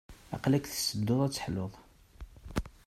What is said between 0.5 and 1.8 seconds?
tura tettedduḍ ad teḥluḍ.